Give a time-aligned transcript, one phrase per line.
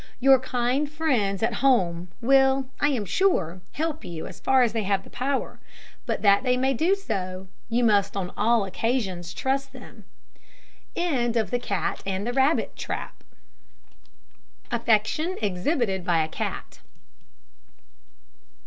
[0.19, 4.81] Your kind friends at home will, I am sure, help you as far as they
[4.81, 5.59] have the power;
[6.07, 10.05] but, that they may do so, you must on all occasions trust them.
[10.95, 11.55] AFFECTION
[15.39, 16.79] EXHIBITED BY A CAT.